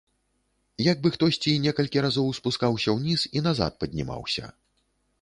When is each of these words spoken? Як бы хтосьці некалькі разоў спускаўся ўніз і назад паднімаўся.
Як 0.91 0.97
бы 1.03 1.11
хтосьці 1.17 1.53
некалькі 1.67 2.03
разоў 2.07 2.27
спускаўся 2.41 2.89
ўніз 2.99 3.29
і 3.37 3.47
назад 3.49 3.81
паднімаўся. 3.85 4.55